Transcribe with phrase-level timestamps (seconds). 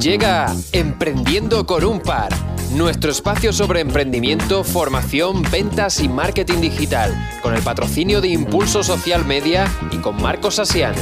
[0.00, 2.30] Llega Emprendiendo con un par,
[2.74, 9.24] nuestro espacio sobre emprendimiento, formación, ventas y marketing digital, con el patrocinio de Impulso Social
[9.24, 10.94] Media y con Marcos Asian.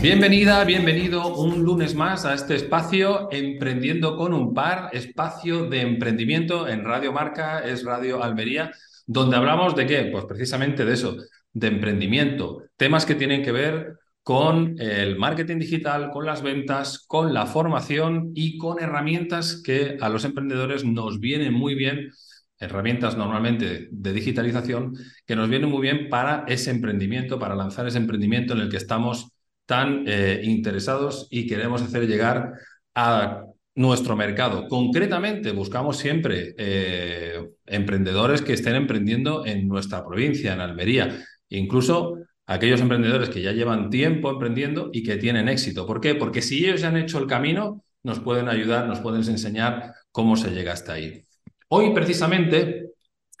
[0.00, 6.66] Bienvenida, bienvenido un lunes más a este espacio Emprendiendo con un par, espacio de emprendimiento
[6.66, 8.72] en Radio Marca, es Radio Almería,
[9.06, 10.08] donde hablamos de qué?
[10.10, 11.16] Pues precisamente de eso,
[11.52, 17.32] de emprendimiento, temas que tienen que ver con el marketing digital, con las ventas, con
[17.32, 22.10] la formación y con herramientas que a los emprendedores nos vienen muy bien,
[22.58, 24.94] herramientas normalmente de digitalización,
[25.26, 28.76] que nos vienen muy bien para ese emprendimiento, para lanzar ese emprendimiento en el que
[28.76, 29.32] estamos
[29.64, 32.52] tan eh, interesados y queremos hacer llegar
[32.94, 33.44] a
[33.74, 34.68] nuestro mercado.
[34.68, 42.16] Concretamente, buscamos siempre eh, emprendedores que estén emprendiendo en nuestra provincia, en Almería, incluso
[42.50, 45.86] aquellos emprendedores que ya llevan tiempo emprendiendo y que tienen éxito.
[45.86, 46.16] ¿Por qué?
[46.16, 50.36] Porque si ellos ya han hecho el camino, nos pueden ayudar, nos pueden enseñar cómo
[50.36, 51.24] se llega hasta ahí.
[51.68, 52.90] Hoy, precisamente,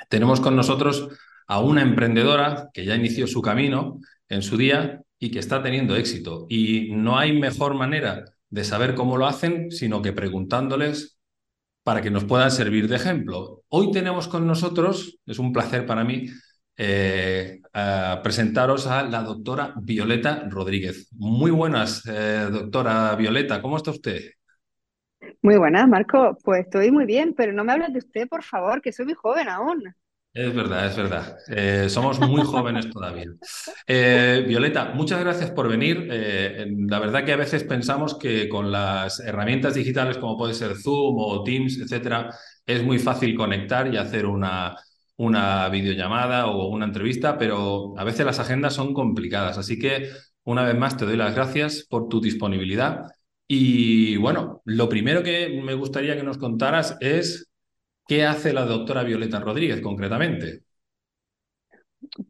[0.08, 1.08] tenemos con nosotros
[1.48, 5.96] a una emprendedora que ya inició su camino en su día y que está teniendo
[5.96, 6.46] éxito.
[6.48, 11.18] Y no hay mejor manera de saber cómo lo hacen, sino que preguntándoles
[11.82, 13.64] para que nos puedan servir de ejemplo.
[13.70, 16.28] Hoy tenemos con nosotros, es un placer para mí,
[16.82, 17.60] eh,
[18.22, 21.10] presentaros a la doctora Violeta Rodríguez.
[21.12, 24.30] Muy buenas, eh, doctora Violeta, ¿cómo está usted?
[25.42, 26.38] Muy buenas, Marco.
[26.42, 29.14] Pues estoy muy bien, pero no me hables de usted, por favor, que soy muy
[29.14, 29.94] joven aún.
[30.32, 31.36] Es verdad, es verdad.
[31.48, 33.26] Eh, somos muy jóvenes todavía.
[33.86, 36.06] Violeta, muchas gracias por venir.
[36.08, 41.16] la verdad que a veces pensamos que con las herramientas digitales como puede ser Zoom
[41.18, 42.34] o Teams, etcétera,
[42.64, 44.76] es muy fácil conectar y hacer una,
[45.20, 49.58] una videollamada o una entrevista, pero a veces las agendas son complicadas.
[49.58, 50.08] Así que
[50.44, 53.02] una vez más te doy las gracias por tu disponibilidad.
[53.46, 57.50] Y bueno, lo primero que me gustaría que nos contaras es
[58.08, 60.62] qué hace la doctora Violeta Rodríguez concretamente.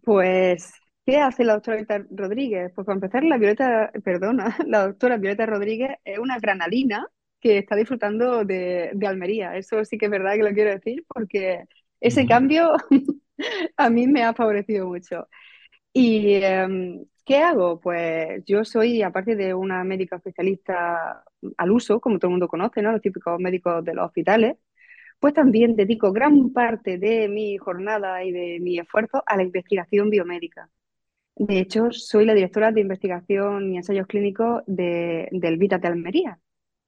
[0.02, 0.72] Pues,
[1.06, 2.72] ¿qué hace la doctora Violeta Rodríguez?
[2.74, 7.06] Pues para empezar, la Violeta, perdona, la doctora Violeta Rodríguez es una granalina
[7.40, 9.56] que está disfrutando de, de Almería.
[9.56, 11.64] Eso sí que es verdad que lo quiero decir porque
[12.00, 12.72] ese cambio
[13.76, 15.28] a mí me ha favorecido mucho.
[15.92, 17.80] ¿Y em, qué hago?
[17.80, 21.24] Pues yo soy, aparte de una médica especialista
[21.56, 22.92] al uso, como todo el mundo conoce, ¿no?
[22.92, 24.56] Los típicos médicos de los hospitales,
[25.18, 30.10] pues también dedico gran parte de mi jornada y de mi esfuerzo a la investigación
[30.10, 30.70] biomédica.
[31.36, 36.38] De hecho, soy la directora de investigación y ensayos clínicos de, del Vita de Almería.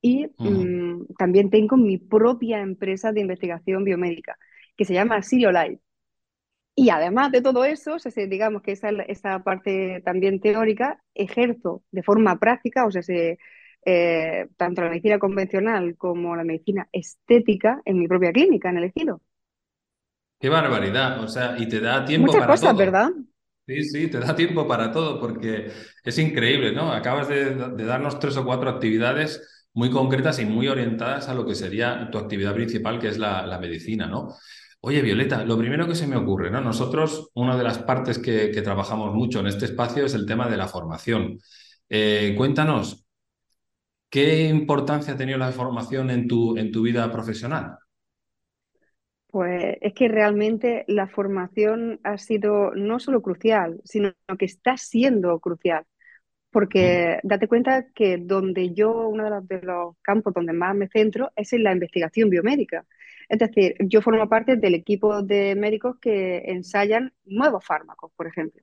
[0.01, 4.37] Y mm, también tengo mi propia empresa de investigación biomédica
[4.77, 5.81] que se llama Sirio Live.
[6.75, 7.97] Y además de todo eso,
[8.29, 13.39] digamos que esa, esa parte también teórica, ejerzo de forma práctica, o sea, se,
[13.85, 18.85] eh, tanto la medicina convencional como la medicina estética en mi propia clínica, en el
[18.85, 19.21] ejido.
[20.39, 23.11] Qué barbaridad, o sea, y te da tiempo Muchas para cosas, ¿verdad?
[23.67, 25.71] Sí, sí, te da tiempo para todo, porque
[26.05, 26.93] es increíble, ¿no?
[26.93, 31.55] Acabas de, darnos tres o cuatro actividades muy concretas y muy orientadas a lo que
[31.55, 34.35] sería tu actividad principal, que es la, la medicina, ¿no?
[34.85, 36.61] Oye, Violeta, lo primero que se me ocurre, ¿no?
[36.61, 40.57] Nosotros, una de las partes que, trabajamos mucho en este espacio es el tema de
[40.57, 41.39] la formación.
[41.89, 43.07] Eh, cuéntanos,
[44.11, 47.79] ¿qué importancia ha tenido la formación en tu, en tu vida profesional?
[49.29, 55.39] Pues es que realmente la formación ha sido no solo crucial, sino que está siendo
[55.39, 55.85] crucial.
[56.51, 57.29] Porque mm.
[57.29, 61.31] date cuenta que donde yo, uno de los, de los campos donde más me centro
[61.37, 62.85] es en la investigación biomédica.
[63.29, 68.63] Es decir, yo formo parte del equipo de médicos que ensayan nuevos fármacos, por ejemplo.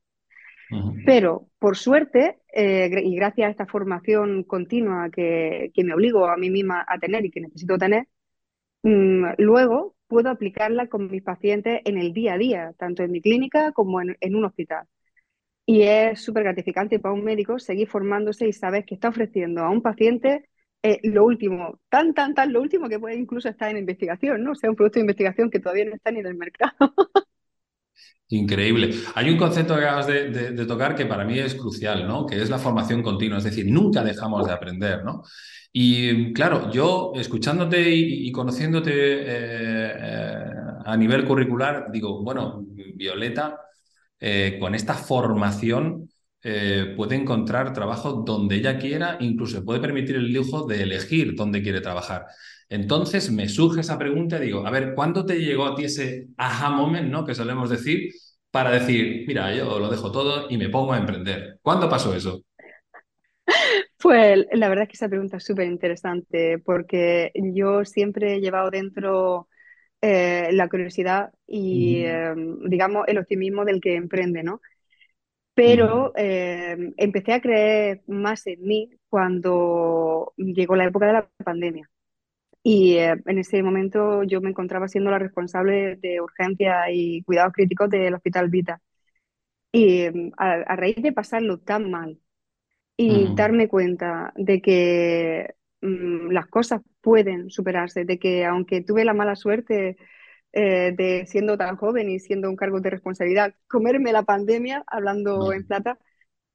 [1.06, 6.52] Pero, por suerte, eh, y gracias a esta formación continua que, me obligo a mí
[6.52, 8.08] misma a tener y que necesito tener,
[8.84, 13.22] mm, luego puedo aplicarla con mis pacientes en el día a día, tanto en mi
[13.22, 14.86] clínica como en, en un hospital.
[15.66, 19.70] Y es súper gratificante para un médico seguir formándose y saber que está ofreciendo a
[19.70, 20.50] un paciente
[20.82, 24.52] eh, lo último, tan, tan, tan, lo último que puede incluso estar en investigación, ¿no?
[24.52, 26.74] O sea, un producto de investigación que todavía no está ni en el mercado.
[28.30, 28.94] Increíble.
[29.16, 32.26] Hay un concepto que acabas de, tocar que para mí es crucial, ¿no?
[32.26, 35.24] Que es la formación continua, es decir, nunca dejamos de aprender, ¿no?
[35.74, 40.46] Y claro, yo escuchándote y, conociéndote eh, eh,
[40.86, 42.64] a nivel curricular, digo, bueno,
[42.96, 43.60] Violeta,
[44.60, 46.10] con esta formación
[46.44, 51.62] eh, puede encontrar trabajo donde ella quiera, incluso puede permitir el lujo de elegir dónde
[51.62, 52.26] quiere trabajar.
[52.70, 56.28] Entonces me surge esa pregunta y digo, a ver, ¿cuándo te llegó a ti ese
[56.38, 57.26] aha moment, ¿no?
[57.26, 58.12] Que solemos decir,
[58.52, 61.60] para decir, mira, yo lo dejo todo y me pongo a emprender.
[61.62, 62.44] ¿Cuándo pasó eso?
[63.98, 68.70] Pues la verdad es que esa pregunta es súper interesante porque yo siempre he llevado
[68.72, 69.50] dentro
[70.02, 72.34] eh, la curiosidad y, eh,
[72.66, 74.62] digamos, el optimismo del que emprende, ¿no?
[75.60, 81.90] Pero eh, empecé a creer más en mí cuando llegó la época de la pandemia.
[82.64, 87.52] Y eh, en ese momento yo me encontraba siendo la responsable de urgencia y cuidados
[87.52, 88.82] críticos del Hospital Vita.
[89.74, 92.18] Y eh, a, a raíz de pasarlo tan mal
[92.96, 93.36] y ujú.
[93.36, 99.36] darme cuenta de que mm, las cosas pueden superarse, de que aunque tuve la mala
[99.36, 99.98] suerte
[100.54, 105.54] eh, de siendo tan joven y siendo un cargo de responsabilidad, comerme la pandemia, hablando
[105.54, 106.00] en plata,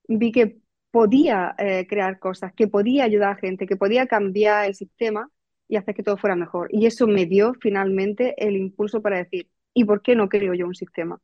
[0.08, 0.58] vi que
[0.90, 5.30] podía eh, crear cosas, que podía ayudar a gente, que podía cambiar el sistema
[5.68, 6.68] y hacer que todo fuera mejor.
[6.70, 10.66] Y eso me dio finalmente el impulso para decir, ¿y por qué no creo yo
[10.66, 11.20] un sistema?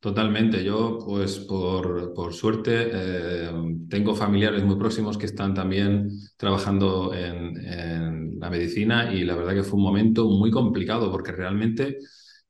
[0.00, 0.62] Totalmente.
[0.62, 3.50] Yo, pues por, por suerte, eh,
[3.88, 9.54] tengo familiares muy próximos que están también trabajando en, en la medicina y la verdad
[9.54, 11.96] que fue un momento muy complicado porque realmente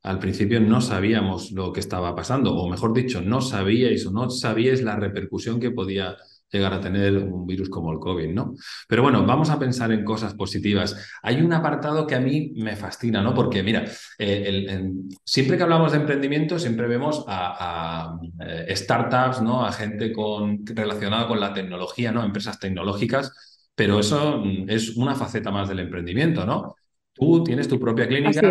[0.03, 4.31] al principio no sabíamos lo que estaba pasando, o mejor dicho, no sabíais o no
[4.31, 6.17] sabíais la repercusión que podía
[6.51, 8.55] llegar a tener un virus como el COVID, ¿no?
[8.89, 10.97] Pero bueno, vamos a pensar en cosas positivas.
[11.23, 13.35] Hay un apartado que a mí me fascina, ¿no?
[13.35, 13.85] Porque mira,
[14.19, 19.65] eh, el- siempre que hablamos de emprendimiento, siempre vemos a, a, eh, startups, ¿no?
[19.67, 22.25] A gente con, relacionada con la tecnología, ¿no?
[22.25, 23.33] Empresas tecnológicas,
[23.75, 26.75] pero eso mm, es una faceta más del emprendimiento, ¿no?
[27.13, 28.43] Tú tienes tu propia clínica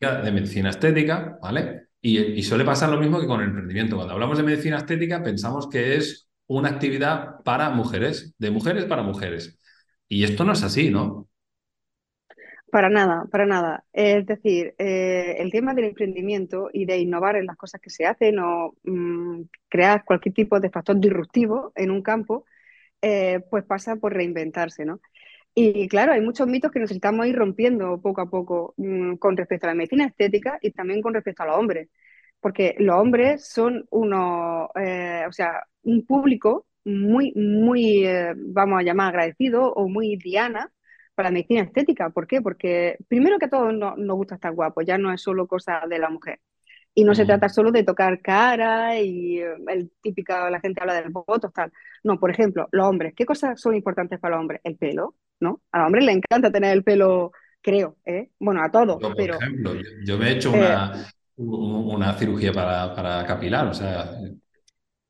[0.00, 1.88] de medicina estética, ¿vale?
[2.00, 3.96] Y, y suele pasar lo mismo que con el emprendimiento.
[3.96, 9.02] Cuando hablamos de medicina estética, pensamos que es una actividad para mujeres, de mujeres para
[9.02, 9.58] mujeres.
[10.08, 11.28] Y esto no es así, ¿no?
[12.70, 13.84] Para nada, para nada.
[13.92, 18.04] Es decir, eh, el tema del emprendimiento y de innovar en las cosas que se
[18.04, 22.44] hacen o mm, crear cualquier tipo de factor disruptivo en un campo,
[23.00, 25.00] eh, pues pasa por reinventarse, ¿no?
[25.54, 29.66] Y claro, hay muchos mitos que necesitamos ir rompiendo poco a poco mm, con respecto
[29.66, 31.88] a la medicina estética y también con respecto a los hombres,
[32.44, 38.84] porque los hombres son unos, eh, o sea, un público muy, muy, eh, vamos a
[38.84, 40.70] llamar agradecido o muy diana
[41.16, 42.10] para la medicina estética.
[42.10, 42.42] ¿Por qué?
[42.42, 45.82] Porque primero que a todos no- nos gusta estar guapos, ya no es solo cosa
[45.88, 46.40] de la mujer.
[46.96, 50.94] Y no se trata solo de tocar cara y eh, el típico, la gente habla
[51.02, 51.72] del voto, tal.
[52.04, 54.60] No, por ejemplo, los hombres, ¿qué cosas son importantes para los hombres?
[54.64, 55.62] El pelo, ¿no?
[55.72, 57.32] A los hombres les encanta tener el pelo,
[57.62, 58.30] creo, ¿eh?
[58.40, 59.74] Bueno, a todos, Yo, por pero ejemplo,
[60.04, 60.90] yo, me he hecho una,
[61.36, 64.10] una cirugía para, para capilar, o sea,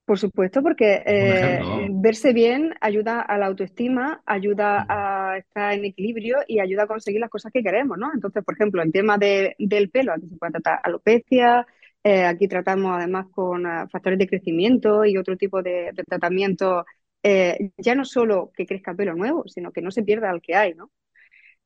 [0.04, 6.38] por supuesto, porque eh, verse bien ayuda a la autoestima, ayuda a estar en equilibrio
[6.46, 8.10] y ayuda a conseguir las cosas que queremos, ¿no?
[8.12, 11.66] Entonces, por ejemplo, el tema de- del pelo, aquí se puede tratar alopecia,
[12.02, 16.84] eh, aquí tratamos además con ah, factores de crecimiento y otro tipo de, de tratamiento,
[17.22, 20.54] eh, ya no solo que crezca pelo nuevo, sino que no se pierda el que
[20.54, 20.90] hay, ¿no?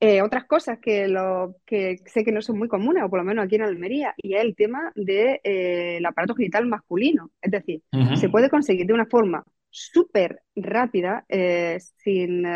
[0.01, 3.25] Eh, otras cosas que, lo, que sé que no son muy comunes, o por lo
[3.25, 7.33] menos aquí en Almería, y es el tema del de, eh, aparato genital masculino.
[7.43, 7.83] Es decir,
[8.15, 12.47] se puede conseguir de una forma súper rápida, eh, sin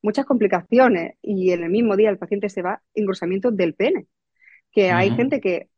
[0.00, 4.06] muchas complicaciones, y en el mismo día el paciente se va, engrosamiento del pene.
[4.70, 5.68] Que hay gente que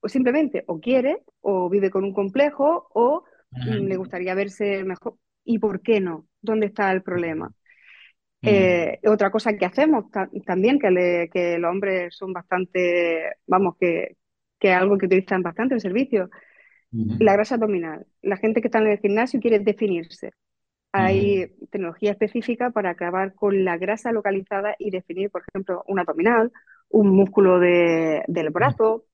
[0.00, 5.16] o simplemente o quiere, o vive con un complejo, o le gustaría verse mejor.
[5.44, 6.26] ¿Y por qué no?
[6.42, 7.50] ¿Dónde está el problema?
[8.42, 13.32] Ujú, Eh, otra cosa que hacemos ta- también, que, le- que los hombres son bastante,
[13.46, 14.16] vamos, que,
[14.58, 16.30] que es algo que utilizan bastante en servicio,
[17.18, 18.06] la grasa abdominal.
[18.22, 20.32] La gente que está en el gimnasio quiere definirse.
[20.92, 26.52] Hay tecnología específica para acabar con la grasa localizada y definir, por ejemplo, un abdominal,
[26.90, 29.06] un músculo de- del brazo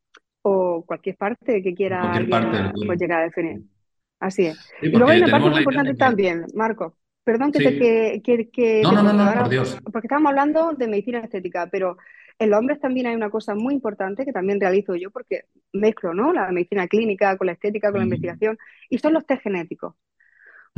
[0.42, 3.62] o cualquier parte que quiera alguien parte pues, llegar a definir.
[4.20, 4.58] Así es.
[4.80, 6.98] Sí, Y luego hay una parte muy importante también, Marco.
[7.24, 9.78] Perdón que te que, que, que No, te no, no, por Dios.
[9.92, 11.96] porque estamos hablando de medicina estética, pero
[12.38, 16.12] en los hombres también hay una cosa muy importante que también realizo yo porque mezclo,
[16.14, 16.32] ¿no?
[16.32, 18.58] La medicina clínica con la estética, con la Ujú, investigación,
[18.90, 19.94] y son los test genéticos.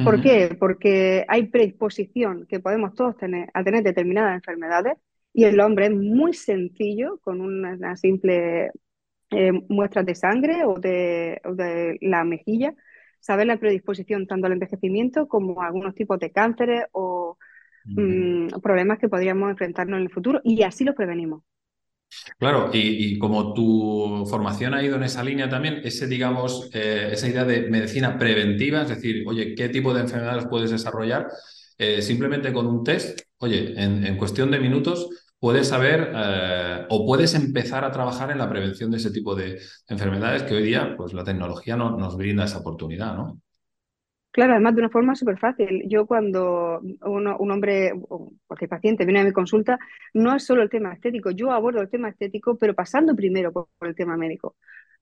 [0.03, 0.57] ¿Por qué?
[0.59, 4.95] Porque hay predisposición que podemos todos tener a tener determinadas enfermedades
[5.33, 8.71] y el hombre es muy sencillo con una, una simple
[9.31, 12.75] eh, muestras de sangre o de, o de la mejilla,
[13.27, 17.39] saber la predisposición tanto al envejecimiento como a algunos tipos de cánceres o
[17.97, 21.43] mm, problemas que podríamos enfrentarnos en el futuro y así los prevenimos.
[22.39, 27.11] Claro, y, y como tu formación ha ido en esa línea también, ese, digamos, eh,
[27.13, 31.29] esa idea de medicina preventiva, es decir, oye, ¿qué tipo de enfermedades puedes desarrollar?
[31.79, 35.09] Eh, simplemente con un test, oye, en, en cuestión de minutos
[35.41, 39.61] puedes saber eh, o puedes empezar a trabajar en la prevención de ese tipo de
[39.89, 43.41] enfermedades que hoy día, pues la tecnología no- nos brinda esa oportunidad, ¿no?
[44.33, 45.85] Claro, además de una forma súper fácil.
[45.89, 49.79] Yo cuando uno- un hombre o cualquier paciente viene a mi consulta,
[50.13, 53.69] no es solo el tema estético, yo abordo el tema estético, pero pasando primero por,
[53.79, 54.57] por el tema médico.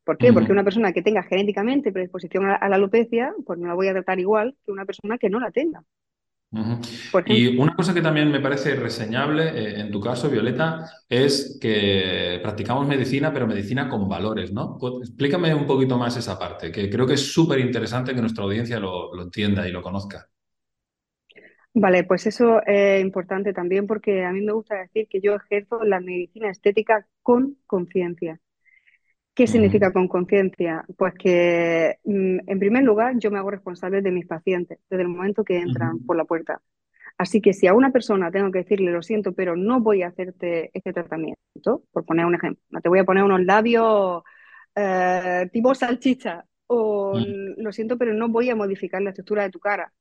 [0.04, 0.32] ¿Por qué?
[0.32, 3.88] Porque una persona que tenga genéticamente predisposición a, a la alopecia, pues no la voy
[3.88, 5.82] a tratar igual que una persona que no la tenga,
[7.26, 12.38] Y una cosa que también me parece reseñable, eh, en tu caso, Violeta, es que
[12.42, 14.76] practicamos medicina, pero medicina con valores, ¿no?
[14.78, 18.44] Pues, explícame un poquito más esa parte, que creo que es súper interesante que nuestra
[18.44, 20.28] audiencia lo, lo entienda y lo conozca.
[21.76, 25.82] Vale, pues eso es importante también porque a mí me gusta decir que yo ejerzo
[25.82, 28.40] la medicina estética con conciencia.
[29.34, 30.84] ¿Qué significa con conciencia?
[30.96, 35.08] Pues que, mm, en primer lugar, yo me hago responsable de mis pacientes desde el
[35.08, 36.60] momento que entran por la puerta.
[37.18, 40.08] Así que si a una persona tengo que decirle, lo siento, pero no voy a
[40.08, 44.22] hacerte este tratamiento, por poner un ejemplo, no te voy a poner unos labios
[44.74, 47.18] eh, tipo salchicha, o
[47.56, 49.92] lo siento, pero no voy a modificar la estructura de tu cara,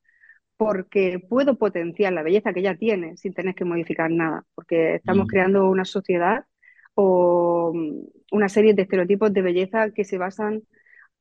[0.58, 5.28] porque puedo potenciar la belleza que ya tienes sin tener que modificar nada, porque estamos
[5.28, 6.46] creando una sociedad
[6.96, 10.64] o mm, una serie de estereotipos de belleza que se basan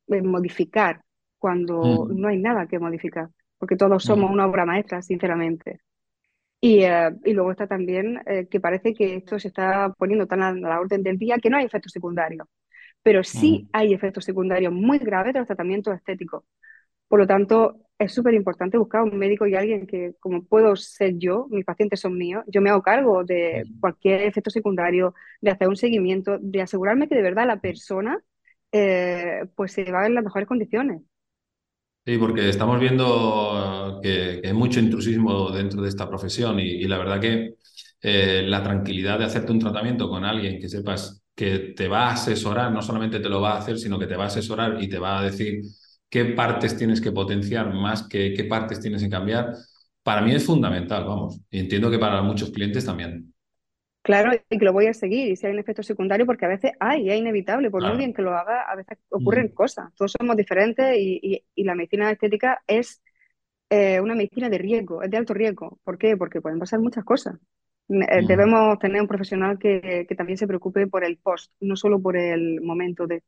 [0.07, 1.03] en modificar
[1.39, 5.81] cuando ujú, no hay nada que modificar, porque todos ujú, somos una obra maestra, sinceramente.
[6.61, 10.41] Y, eh, y luego está también eh, que parece que esto se está poniendo tan
[10.43, 12.47] a la orden del día que no hay efectos secundarios,
[13.03, 16.45] pero sí hay efectos secundarios muy graves de los tratamientos estéticos.
[17.09, 21.17] Por lo tanto, es súper importante buscar un médico y alguien que, como puedo ser
[21.17, 25.67] yo, mis pacientes son míos, yo me hago cargo de cualquier efecto secundario, de hacer
[25.69, 28.19] un seguimiento, de asegurarme que de verdad la persona
[28.71, 31.01] eh, pues se va en las mejores condiciones.
[32.05, 36.83] Sí, porque estamos viendo que, que hay mucho intrusismo dentro de esta profesión y, y
[36.85, 37.55] la verdad que
[38.01, 42.13] eh, la tranquilidad de hacerte un tratamiento con alguien que sepas que te va a
[42.13, 44.89] asesorar, no solamente te lo va a hacer, sino que te va a asesorar y
[44.89, 45.61] te va a decir
[46.13, 49.53] qué partes tienes que potenciar más que qué partes tienes que cambiar,
[50.03, 51.39] para mí es fundamental, vamos.
[51.51, 53.33] Y entiendo que para muchos clientes también.
[54.01, 56.49] Claro, y que lo voy a seguir, y si hay un efecto secundario, porque a
[56.49, 59.93] veces hay, es inevitable, por muy bien que lo haga, a veces ocurren Ujú, cosas.
[59.95, 63.01] Todos somos diferentes y, y- y la medicina estética es
[63.69, 65.79] eh, una medicina de riesgo, es de alto riesgo.
[65.83, 66.17] ¿Por qué?
[66.17, 67.35] Porque pueden pasar muchas cosas.
[67.89, 71.75] Eh, ujú, Debemos tener un profesional que, que también se preocupe por el post, no
[71.77, 73.23] solo por el momento de...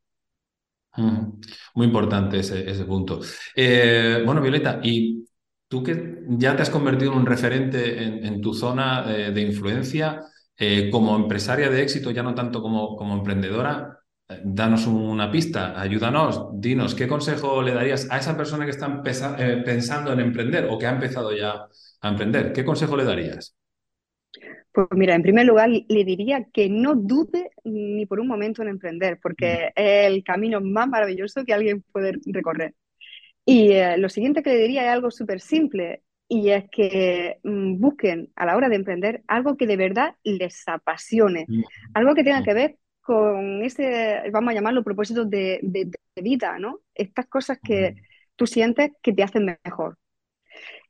[0.98, 3.20] Muy importante ese, ese punto.
[3.56, 5.26] Eh, bueno, Violeta, y
[5.68, 10.22] tú que ya te has convertido en un referente en, tu zona de influencia,
[10.58, 14.00] eh, como empresaria de éxito, ya no tanto como, como emprendedora,
[14.30, 19.02] eh, danos una pista, ayúdanos, dinos, ¿qué consejo le darías a esa persona que está
[19.04, 21.68] pensando en emprender o que ha empezado ya
[22.02, 22.54] a emprender?
[22.54, 23.56] ¿Qué consejo le darías?
[24.72, 28.70] Pues mira, en primer lugar, le diría que no dude ni por un momento en
[28.70, 32.76] emprender, porque es el camino más maravilloso que alguien puede recorrer.
[33.46, 37.80] Y eh, lo siguiente que le diría es algo súper simple, y es que mm,
[37.80, 41.52] busquen a la hora de emprender algo que de verdad les apasione,
[41.94, 46.60] algo que tenga que ver con ese, vamos a llamarlo, propósitos de, de- de vida,
[46.60, 46.82] ¿no?
[46.96, 47.96] Estas cosas que
[48.36, 49.98] tú sientes que te hacen mejor.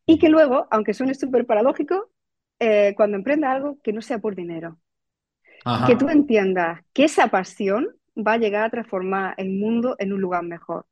[0.06, 2.10] Y que luego, aunque suene súper paradójico,
[2.60, 4.80] eh, cuando emprendas algo, que no sea por dinero,
[5.84, 10.22] que tú entiendas que esa pasión va a llegar a transformar el mundo en un
[10.22, 10.86] lugar mejor.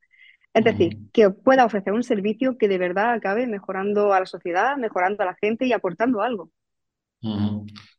[0.53, 4.77] Es decir, que pueda ofrecer un servicio que de verdad acabe mejorando a la sociedad,
[4.77, 6.51] mejorando a la gente y aportando algo.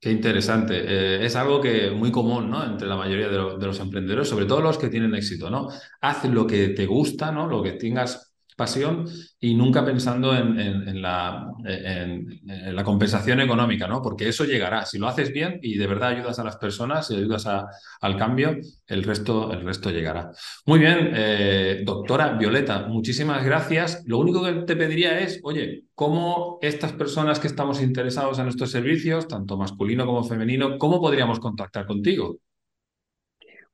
[0.01, 0.75] Qué interesante.
[1.23, 2.65] Eh, es algo que muy común, ¿no?
[2.65, 5.69] Entre la mayoría de, lo- de los emprendedores, sobre todo los que tienen éxito, ¿no?
[6.01, 7.47] Haz lo que te gusta, ¿no?
[7.49, 9.07] Lo que tengas pasión
[9.41, 14.01] y nunca pensando en, la, en, en la compensación económica, ¿no?
[14.01, 14.87] Porque eso llegará.
[14.87, 18.57] Si lo haces bien y de verdad ayudas a las personas y ayudas al cambio,
[18.87, 20.31] el resto, el resto llegará.
[20.67, 24.03] Muy bien, eh, doctora Violeta, muchísimas gracias.
[24.07, 28.71] Lo único que te pediría es, oye, ¿cómo estas personas que estamos interesados en estos
[28.71, 32.39] servicios, tanto masculino como femenino, cómo podríamos contactar contigo?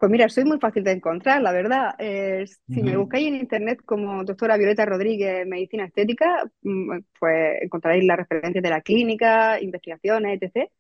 [0.01, 1.95] Pues mira, soy muy fácil de encontrar, la verdad.
[1.99, 8.07] Eh, si me buscáis en internet como doctora Violeta Rodríguez, Medicina Estética, mm, pues encontraréis
[8.07, 10.71] las referencias de la clínica, investigaciones, etc.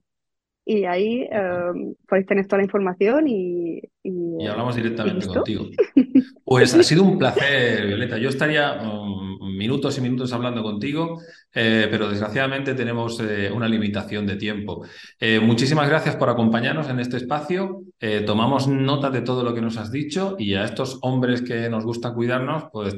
[0.65, 5.25] Y ahí eh, podéis tener toda la información y, y, Y eh, hablamos y directamente
[5.25, 5.33] listo.
[5.33, 5.65] contigo.
[6.53, 8.19] Pues ha sido un placer, Violeta.
[8.19, 11.19] Yo estaría mm, minutos y minutos hablando contigo,
[11.51, 14.85] eh, pero desgraciadamente tenemos eh, una limitación de tiempo.
[15.19, 17.81] Eh, muchísimas gracias por acompañarnos en este espacio.
[18.27, 21.85] tomamos nota de todo lo que nos has dicho y a estos hombres que nos
[21.85, 22.97] gusta cuidarnos, pues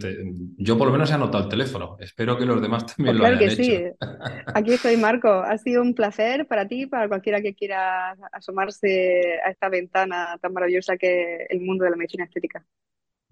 [0.57, 1.95] yo por lo menos he anotado el teléfono.
[2.01, 3.83] Espero que los demás también pues lo hayan que sí.
[4.53, 5.29] Aquí estoy, Marco.
[5.29, 10.51] Ha sido un placer para ti, para cualquiera que quiera asomarse a esta ventana tan
[10.51, 12.65] maravillosa que es el mundo de la medicina estética.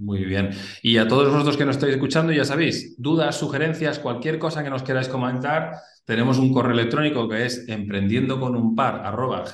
[0.04, 0.50] Muy bien.
[0.82, 4.70] Y a todos vosotros que nos estáis escuchando, ya sabéis, dudas, sugerencias, cualquier cosa que
[4.70, 9.02] nos queráis comentar, tenemos un correo electrónico que es emprendiendo con un par